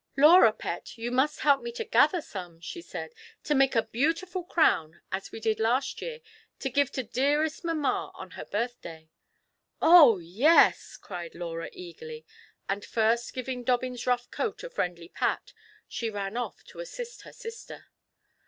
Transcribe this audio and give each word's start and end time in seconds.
"Laura, 0.17 0.51
pet, 0.51 0.97
you 0.97 1.11
must 1.11 1.41
help 1.41 1.61
me 1.61 1.71
to 1.71 1.83
gather 1.85 2.21
some," 2.21 2.59
she 2.59 2.81
said," 2.81 3.13
to 3.43 3.53
make 3.53 3.75
a 3.75 3.83
beautiful 3.83 4.43
crown, 4.43 4.99
as 5.11 5.31
we 5.31 5.39
did 5.39 5.59
last 5.59 6.01
year, 6.01 6.21
to 6.57 6.71
give 6.71 6.91
to 6.91 7.03
dearest 7.03 7.63
mamma 7.63 8.09
on 8.15 8.31
her 8.31 8.43
birthday."" 8.45 9.11
Oh 9.79 10.17
yes," 10.17 10.97
cried 10.97 11.35
Laura, 11.35 11.69
eagerly; 11.71 12.25
and 12.67 12.83
first 12.83 13.31
giving 13.35 13.63
Dobbin's 13.63 14.07
rough 14.07 14.31
coat 14.31 14.63
a 14.63 14.71
friendly 14.71 15.07
pat, 15.09 15.53
she 15.87 16.09
ran 16.09 16.35
off 16.35 16.63
to 16.69 16.79
assist 16.79 17.21
her 17.21 17.31
sister. 17.33 17.85